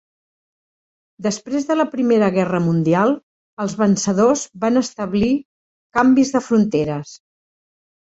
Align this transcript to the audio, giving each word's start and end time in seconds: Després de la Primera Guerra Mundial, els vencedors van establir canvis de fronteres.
Després 1.25 1.67
de 1.71 1.77
la 1.77 1.85
Primera 1.91 2.31
Guerra 2.39 2.63
Mundial, 2.69 3.15
els 3.67 3.77
vencedors 3.83 4.49
van 4.67 4.83
establir 4.85 5.33
canvis 6.01 6.37
de 6.39 6.47
fronteres. 6.51 7.19